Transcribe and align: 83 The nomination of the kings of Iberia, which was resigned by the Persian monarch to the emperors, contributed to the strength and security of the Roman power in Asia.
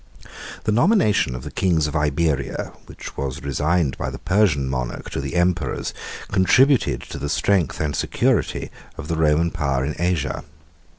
83 0.21 0.41
The 0.63 0.71
nomination 0.71 1.35
of 1.35 1.43
the 1.43 1.51
kings 1.51 1.85
of 1.85 1.95
Iberia, 1.95 2.73
which 2.87 3.15
was 3.17 3.43
resigned 3.43 3.99
by 3.99 4.09
the 4.09 4.17
Persian 4.17 4.67
monarch 4.67 5.11
to 5.11 5.21
the 5.21 5.35
emperors, 5.35 5.93
contributed 6.31 7.01
to 7.03 7.19
the 7.19 7.29
strength 7.29 7.79
and 7.79 7.95
security 7.95 8.71
of 8.97 9.09
the 9.09 9.15
Roman 9.15 9.51
power 9.51 9.85
in 9.85 9.93
Asia. 9.99 10.43